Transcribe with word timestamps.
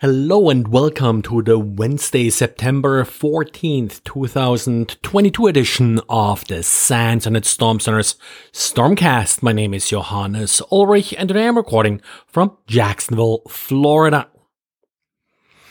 Hello 0.00 0.50
and 0.50 0.68
welcome 0.68 1.22
to 1.22 1.40
the 1.40 1.58
Wednesday, 1.58 2.28
September 2.28 3.02
14th, 3.02 4.04
2022 4.04 5.46
edition 5.46 6.02
of 6.10 6.46
the 6.48 6.62
SANS 6.62 7.24
Internet 7.24 7.46
Storm 7.46 7.80
Center's 7.80 8.16
Stormcast. 8.52 9.42
My 9.42 9.52
name 9.52 9.72
is 9.72 9.88
Johannes 9.88 10.60
Ulrich 10.70 11.14
and 11.14 11.28
today 11.28 11.48
I'm 11.48 11.56
recording 11.56 12.02
from 12.26 12.58
Jacksonville, 12.66 13.40
Florida. 13.48 14.28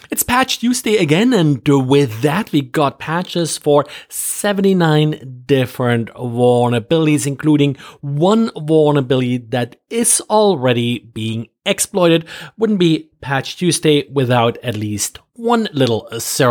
It's 0.10 0.24
Patch 0.24 0.60
Tuesday 0.60 0.98
again, 0.98 1.34
and 1.34 1.68
with 1.68 2.22
that, 2.22 2.52
we 2.52 2.62
got 2.62 3.00
patches 3.00 3.58
for 3.58 3.86
79 4.08 5.44
different 5.48 6.10
vulnerabilities, 6.10 7.26
including 7.26 7.76
one 8.02 8.52
vulnerability 8.56 9.38
that 9.38 9.78
is 9.90 10.22
already 10.30 11.00
being 11.00 11.48
exploited. 11.66 12.26
Wouldn't 12.58 12.80
be 12.80 13.10
Patch 13.26 13.58
Tuesday 13.58 14.08
without 14.08 14.58
at 14.60 14.78
least 14.78 15.20
one 15.34 15.68
little 15.74 16.08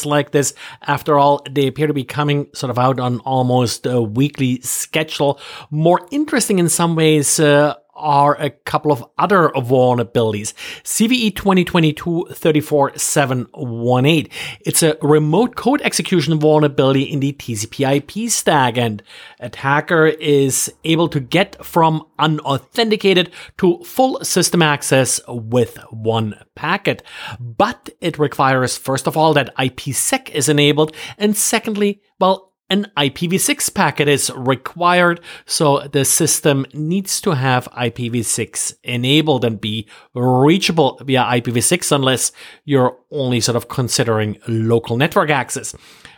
like 0.07 0.29
this. 0.29 0.53
After 0.83 1.17
all, 1.17 1.41
they 1.49 1.65
appear 1.65 1.87
to 1.87 1.95
be 1.95 2.03
coming 2.03 2.45
sort 2.53 2.69
of 2.69 2.77
out 2.77 2.99
on 2.99 3.19
almost 3.21 3.87
a 3.87 3.99
weekly 3.99 4.61
schedule. 4.61 5.39
More 5.71 6.07
interesting 6.11 6.59
in 6.59 6.69
some 6.69 6.95
ways 6.95 7.39
uh, 7.39 7.73
are 7.99 8.35
a 8.39 8.49
couple 8.49 8.91
of 8.91 9.05
other 9.17 9.49
vulnerabilities. 9.49 10.53
CVE 10.83 11.33
2022-34718. 11.33 14.31
It's 14.61 14.81
a 14.81 14.97
remote 15.01 15.55
code 15.55 15.81
execution 15.81 16.39
vulnerability 16.39 17.03
in 17.03 17.19
the 17.19 17.33
TCP 17.33 17.97
IP 17.97 18.31
stack 18.31 18.77
and 18.77 19.03
attacker 19.39 20.07
is 20.07 20.73
able 20.83 21.09
to 21.09 21.19
get 21.19 21.63
from 21.63 22.03
unauthenticated 22.17 23.31
to 23.57 23.83
full 23.83 24.23
system 24.23 24.61
access 24.61 25.19
with 25.27 25.77
one 25.91 26.35
packet. 26.55 27.03
But 27.39 27.89
it 28.01 28.17
requires, 28.17 28.77
first 28.77 29.07
of 29.07 29.17
all, 29.17 29.33
that 29.33 29.55
IPsec 29.57 30.29
is 30.29 30.49
enabled 30.49 30.95
and 31.17 31.35
secondly, 31.35 32.01
well, 32.19 32.48
an 32.69 32.91
IPv6 32.97 33.73
packet 33.73 34.07
is 34.07 34.31
required, 34.35 35.21
so 35.45 35.87
the 35.87 36.05
system 36.05 36.65
needs 36.73 37.19
to 37.21 37.31
have 37.31 37.67
IPv6 37.71 38.75
enabled 38.83 39.43
and 39.43 39.59
be 39.59 39.87
reachable 40.13 40.99
via 41.03 41.23
IPv6 41.23 41.91
unless 41.91 42.31
you're 42.65 42.97
only 43.11 43.39
sort 43.39 43.55
of 43.55 43.69
considering 43.69 44.37
local 44.47 44.97
network 44.97 45.29
access. 45.29 45.75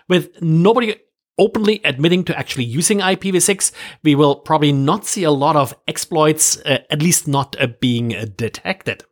With 0.10 0.42
nobody 0.42 0.96
openly 1.38 1.82
admitting 1.84 2.24
to 2.26 2.38
actually 2.38 2.66
using 2.66 3.00
IPv6, 3.00 3.72
we 4.04 4.16
will 4.16 4.36
probably 4.36 4.72
not 4.72 5.06
see 5.06 5.24
a 5.24 5.32
lot 5.32 5.56
of 5.56 5.74
exploits, 5.88 6.58
uh, 6.66 6.80
at 6.90 7.02
least 7.02 7.28
not 7.28 7.56
uh, 7.60 7.68
being 7.80 8.10
detected. 8.36 9.04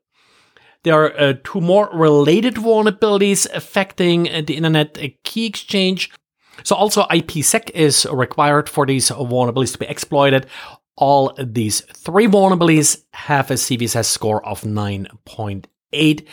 There 0.83 0.93
are 0.93 1.19
uh, 1.19 1.33
two 1.43 1.59
more 1.59 1.89
related 1.91 2.55
vulnerabilities 2.55 3.47
affecting 3.53 4.29
uh, 4.29 4.41
the 4.45 4.55
internet 4.55 4.97
key 5.23 5.45
exchange. 5.45 6.11
So 6.63 6.75
also 6.75 7.03
IPsec 7.03 7.71
is 7.71 8.05
required 8.11 8.69
for 8.69 8.85
these 8.85 9.09
vulnerabilities 9.09 9.73
to 9.73 9.79
be 9.79 9.87
exploited. 9.87 10.47
All 10.95 11.33
these 11.37 11.81
three 11.81 12.27
vulnerabilities 12.27 13.03
have 13.13 13.51
a 13.51 13.55
CVSS 13.55 14.05
score 14.05 14.45
of 14.45 14.61
9.8. 14.61 16.25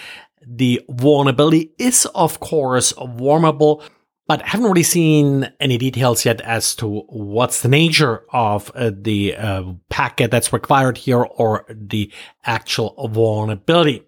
The 0.49 0.81
vulnerability 0.89 1.73
is 1.79 2.07
of 2.15 2.41
course 2.41 2.93
vulnerable, 2.93 3.83
but 4.27 4.43
I 4.43 4.49
haven't 4.49 4.67
really 4.67 4.83
seen 4.83 5.53
any 5.61 5.79
details 5.79 6.25
yet 6.25 6.41
as 6.41 6.75
to 6.77 7.01
what's 7.09 7.63
the 7.63 7.69
nature 7.69 8.25
of 8.33 8.71
uh, 8.75 8.91
the 8.93 9.37
uh, 9.37 9.63
packet 9.89 10.31
that's 10.31 10.53
required 10.53 10.99
here 10.99 11.23
or 11.23 11.65
the 11.69 12.13
actual 12.45 13.09
vulnerability. 13.13 14.03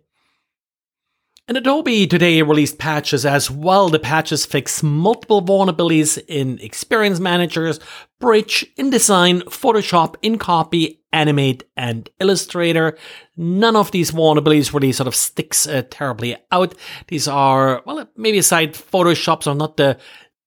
And 1.48 1.56
Adobe 1.56 2.06
today 2.06 2.42
released 2.42 2.76
patches 2.76 3.24
as 3.24 3.50
well. 3.50 3.88
The 3.88 3.98
patches 3.98 4.44
fix 4.44 4.82
multiple 4.82 5.40
vulnerabilities 5.40 6.22
in 6.28 6.58
Experience 6.58 7.20
Managers, 7.20 7.80
Bridge, 8.20 8.66
InDesign, 8.76 9.44
Photoshop, 9.44 10.16
InCopy, 10.22 10.98
Animate, 11.10 11.64
and 11.74 12.10
Illustrator. 12.20 12.98
None 13.38 13.76
of 13.76 13.92
these 13.92 14.10
vulnerabilities 14.10 14.74
really 14.74 14.92
sort 14.92 15.06
of 15.06 15.14
sticks 15.14 15.66
uh, 15.66 15.84
terribly 15.88 16.36
out. 16.52 16.74
These 17.06 17.26
are, 17.26 17.82
well, 17.86 18.06
maybe 18.14 18.36
aside 18.36 18.74
Photoshop's 18.74 19.44
so 19.44 19.54
not 19.54 19.78
the 19.78 19.96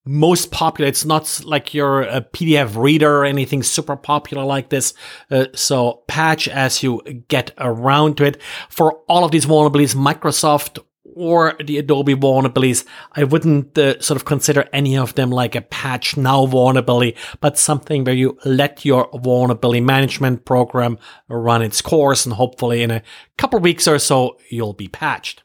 most 0.05 0.51
popular. 0.51 0.87
It's 0.87 1.05
not 1.05 1.41
like 1.43 1.73
you're 1.73 2.03
a 2.03 2.21
PDF 2.21 2.75
reader 2.75 3.21
or 3.21 3.25
anything 3.25 3.63
super 3.63 3.95
popular 3.95 4.43
like 4.43 4.69
this. 4.69 4.93
Uh, 5.31 5.47
so 5.55 6.03
patch 6.07 6.47
as 6.47 6.83
you 6.83 7.01
get 7.27 7.51
around 7.57 8.17
to 8.17 8.25
it. 8.25 8.39
For 8.69 8.93
all 9.07 9.25
of 9.25 9.31
these 9.31 9.47
vulnerabilities, 9.47 9.95
Microsoft 9.95 10.77
or 11.15 11.55
the 11.63 11.77
Adobe 11.77 12.15
vulnerabilities, 12.15 12.85
I 13.13 13.23
wouldn't 13.23 13.77
uh, 13.77 13.99
sort 14.01 14.17
of 14.17 14.25
consider 14.25 14.67
any 14.73 14.97
of 14.97 15.15
them 15.15 15.29
like 15.29 15.55
a 15.55 15.61
patch 15.61 16.17
now 16.17 16.45
vulnerability, 16.45 17.15
but 17.39 17.57
something 17.57 18.03
where 18.03 18.15
you 18.15 18.37
let 18.45 18.85
your 18.85 19.09
vulnerability 19.13 19.81
management 19.81 20.45
program 20.45 20.97
run 21.27 21.61
its 21.61 21.81
course 21.81 22.25
and 22.25 22.33
hopefully 22.33 22.83
in 22.83 22.91
a 22.91 23.03
couple 23.37 23.59
weeks 23.59 23.87
or 23.87 23.99
so, 23.99 24.37
you'll 24.49 24.73
be 24.73 24.87
patched. 24.87 25.43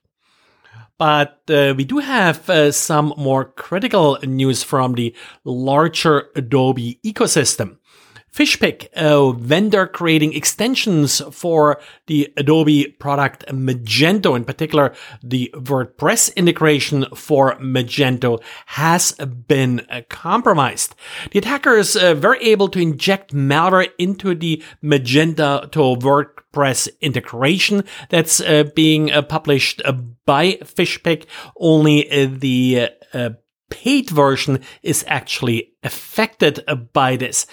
But 0.98 1.42
uh, 1.50 1.74
we 1.76 1.84
do 1.84 1.98
have 1.98 2.48
uh, 2.48 2.72
some 2.72 3.12
more 3.18 3.44
critical 3.44 4.18
news 4.22 4.62
from 4.62 4.94
the 4.94 5.14
larger 5.44 6.28
Adobe 6.34 6.98
ecosystem. 7.04 7.76
Fishpig, 8.36 8.88
a 8.94 9.32
vendor 9.32 9.86
creating 9.86 10.34
extensions 10.34 11.22
for 11.32 11.80
the 12.06 12.30
Adobe 12.36 12.84
product 12.98 13.46
Magento, 13.46 14.36
in 14.36 14.44
particular 14.44 14.94
the 15.22 15.50
WordPress 15.54 16.36
integration 16.36 17.06
for 17.14 17.56
Magento, 17.56 18.42
has 18.66 19.12
been 19.48 19.86
compromised. 20.10 20.94
The 21.30 21.38
attackers 21.38 21.96
uh, 21.96 22.14
were 22.22 22.36
able 22.42 22.68
to 22.68 22.78
inject 22.78 23.32
malware 23.32 23.88
into 23.96 24.34
the 24.34 24.62
Magento 24.84 25.72
to 25.72 25.78
WordPress 25.78 26.90
integration 27.00 27.84
that's 28.10 28.42
uh, 28.42 28.64
being 28.74 29.12
uh, 29.12 29.22
published 29.22 29.80
by 30.26 30.58
Fishpig. 30.62 31.24
Only 31.58 32.10
uh, 32.10 32.28
the 32.30 32.90
uh, 33.14 33.30
paid 33.68 34.10
version 34.10 34.60
is 34.82 35.04
actually 35.06 35.72
affected 35.82 36.64
by 36.92 37.16
this. 37.16 37.46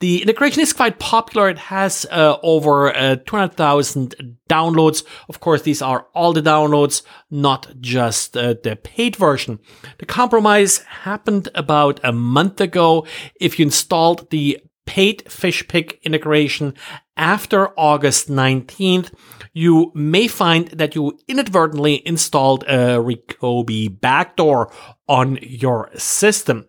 The 0.00 0.22
integration 0.22 0.62
is 0.62 0.72
quite 0.72 0.98
popular. 0.98 1.48
It 1.48 1.58
has 1.58 2.06
uh, 2.10 2.36
over 2.42 2.94
uh, 2.94 3.16
200,000 3.16 4.36
downloads. 4.48 5.04
Of 5.28 5.40
course, 5.40 5.62
these 5.62 5.82
are 5.82 6.06
all 6.14 6.32
the 6.32 6.42
downloads, 6.42 7.02
not 7.30 7.68
just 7.80 8.36
uh, 8.36 8.54
the 8.62 8.76
paid 8.76 9.16
version. 9.16 9.58
The 9.98 10.06
compromise 10.06 10.78
happened 10.78 11.48
about 11.54 12.00
a 12.02 12.12
month 12.12 12.60
ago. 12.60 13.06
If 13.40 13.58
you 13.58 13.64
installed 13.64 14.30
the 14.30 14.60
paid 14.88 15.22
Fishpig 15.26 16.00
integration 16.02 16.72
after 17.14 17.78
August 17.78 18.30
19th, 18.30 19.12
you 19.52 19.92
may 19.94 20.26
find 20.26 20.68
that 20.68 20.94
you 20.94 21.18
inadvertently 21.28 22.00
installed 22.06 22.62
a 22.62 22.96
Rekoobe 22.96 24.00
backdoor 24.00 24.72
on 25.06 25.38
your 25.42 25.90
system. 25.94 26.64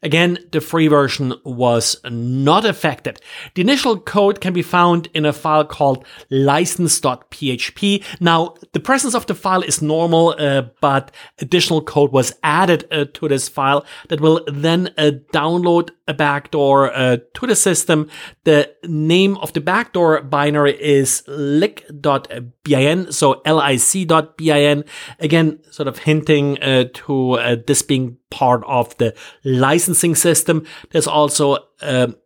Again, 0.00 0.38
the 0.52 0.60
free 0.60 0.86
version 0.86 1.34
was 1.44 1.96
not 2.08 2.64
affected. 2.64 3.20
The 3.54 3.62
initial 3.62 3.98
code 3.98 4.40
can 4.40 4.52
be 4.52 4.62
found 4.62 5.08
in 5.12 5.24
a 5.24 5.32
file 5.32 5.64
called 5.64 6.04
license.php. 6.30 8.04
Now, 8.20 8.54
the 8.74 8.78
presence 8.78 9.16
of 9.16 9.26
the 9.26 9.34
file 9.34 9.62
is 9.62 9.82
normal, 9.82 10.36
uh, 10.38 10.66
but 10.80 11.10
additional 11.40 11.82
code 11.82 12.12
was 12.12 12.32
added 12.44 12.86
uh, 12.92 13.06
to 13.14 13.26
this 13.26 13.48
file 13.48 13.84
that 14.08 14.20
will 14.20 14.44
then 14.46 14.94
uh, 14.96 15.10
download 15.32 15.90
a 16.08 16.14
backdoor 16.14 16.92
uh, 16.94 17.18
to 17.34 17.46
the 17.46 17.56
system. 17.56 18.08
The 18.44 18.72
name 18.84 19.36
of 19.38 19.52
the 19.52 19.60
backdoor 19.60 20.22
binary 20.22 20.80
is 20.80 21.22
lic.bin, 21.26 23.12
so 23.12 23.42
lic.bin. 23.44 24.84
Again, 25.18 25.58
sort 25.70 25.88
of 25.88 25.98
hinting 25.98 26.62
uh, 26.62 26.84
to 26.92 27.32
uh, 27.32 27.56
this 27.66 27.82
being 27.82 28.18
part 28.30 28.62
of 28.66 28.96
the 28.98 29.14
licensing 29.44 30.14
system. 30.14 30.64
There's 30.90 31.08
also 31.08 31.58
um, 31.82 32.16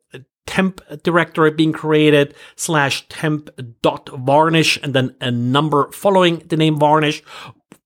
temp 0.46 0.80
directory 1.04 1.52
being 1.52 1.72
created 1.72 2.34
slash 2.56 3.06
temp 3.08 3.50
dot 3.82 4.10
varnish 4.18 4.78
and 4.82 4.94
then 4.94 5.14
a 5.20 5.30
number 5.30 5.90
following 5.92 6.38
the 6.48 6.56
name 6.56 6.76
varnish 6.76 7.22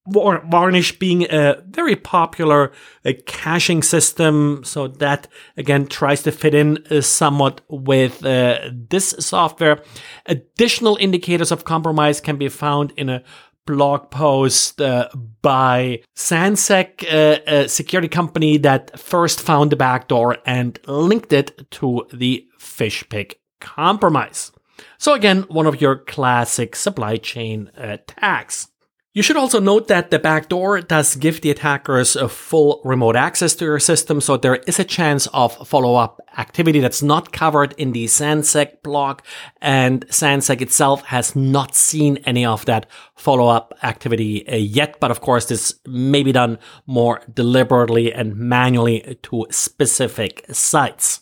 Varnish 0.07 0.99
being 0.99 1.25
a 1.31 1.63
very 1.67 1.97
popular 1.97 2.73
uh, 3.05 3.13
caching 3.27 3.83
system, 3.83 4.63
so 4.65 4.89
that 4.89 5.29
again 5.57 5.87
tries 5.87 6.23
to 6.23 6.33
fit 6.33 6.55
in 6.55 6.85
uh, 6.91 7.01
somewhat 7.01 7.63
with 7.69 8.25
uh, 8.25 8.71
this 8.91 9.15
software. 9.19 9.83
Additional 10.27 10.99
indicators 11.01 11.51
of 11.51 11.65
compromise 11.65 12.21
can 12.21 12.37
be 12.37 12.49
found 12.49 12.93
in 12.97 13.09
a 13.09 13.23
blog 13.67 14.11
post 14.11 14.81
uh, 14.81 15.09
by 15.41 16.03
Sansec, 16.15 17.03
uh, 17.05 17.41
a 17.47 17.69
security 17.69 18.09
company 18.09 18.59
that 18.59 18.99
first 18.99 19.41
found 19.41 19.73
the 19.73 19.77
backdoor 19.77 20.37
and 20.45 20.79
linked 20.87 21.33
it 21.33 21.71
to 21.71 22.07
the 22.13 22.47
Fishpig 22.59 23.35
compromise. 23.61 24.53
So 24.99 25.15
again, 25.15 25.43
one 25.49 25.67
of 25.67 25.81
your 25.81 25.97
classic 25.97 26.77
supply 26.77 27.17
chain 27.17 27.71
attacks. 27.75 28.69
You 29.17 29.23
should 29.23 29.37
also 29.37 29.61
note 29.61 29.87
that 29.87 30.11
the 30.11 30.19
backdoor 30.19 30.81
does 30.81 31.15
give 31.15 31.41
the 31.41 31.53
attackers 31.53 32.17
a 32.17 32.29
full 32.29 32.81
remote 32.85 33.15
access 33.15 33.55
to 33.55 33.65
your 33.65 33.79
system, 33.79 34.21
so 34.21 34.37
there 34.37 34.57
is 34.67 34.81
a 34.81 34.85
chance 34.85 35.29
of 35.29 35.69
follow-up 35.69 36.21
activity 36.37 36.81
that's 36.81 37.01
not 37.01 37.31
covered 37.31 37.75
in 37.79 37.93
the 37.93 38.07
Sansec 38.07 38.83
blog, 38.83 39.21
and 39.61 40.05
Sansec 40.09 40.61
itself 40.61 41.05
has 41.05 41.37
not 41.37 41.77
seen 41.77 42.17
any 42.25 42.45
of 42.45 42.65
that 42.65 42.91
follow-up 43.15 43.73
activity 43.85 44.49
uh, 44.49 44.57
yet, 44.57 44.99
but 44.99 45.13
of 45.13 45.21
course 45.21 45.47
this 45.47 45.79
may 45.87 46.25
be 46.25 46.33
done 46.33 46.59
more 46.87 47.23
deliberately 47.33 48.13
and 48.13 48.35
manually 48.35 49.17
to 49.23 49.47
specific 49.49 50.45
sites. 50.51 51.21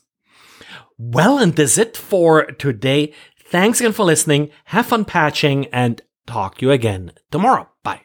Well, 0.96 1.38
and 1.38 1.54
that's 1.54 1.76
it 1.76 1.98
for 1.98 2.46
today. 2.52 3.12
Thanks 3.44 3.80
again 3.80 3.92
for 3.92 4.06
listening. 4.06 4.48
Have 4.64 4.86
fun 4.86 5.04
patching 5.04 5.66
and 5.66 6.00
talk 6.26 6.58
to 6.58 6.66
you 6.66 6.72
again 6.72 7.12
tomorrow. 7.30 7.68
Bye. 7.82 8.02